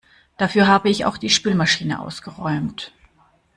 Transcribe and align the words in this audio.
Dafür 0.35 0.65
habe 0.67 0.89
ich 0.89 1.05
auch 1.05 1.15
die 1.19 1.29
Spülmaschine 1.29 1.99
ausgeräumt. 1.99 2.91